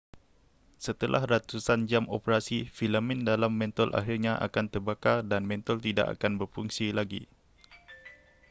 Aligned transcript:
setelah 0.85 1.21
ratusan 1.33 1.79
jam 1.91 2.03
operasi 2.17 2.57
filamen 2.77 3.19
dalam 3.29 3.51
mentol 3.59 3.89
akhirnya 3.99 4.33
akan 4.47 4.65
terbakar 4.73 5.17
dan 5.31 5.41
mentol 5.49 5.77
tidak 5.87 6.07
akan 6.17 6.33
berfungsi 6.41 6.87
lagi 6.99 7.21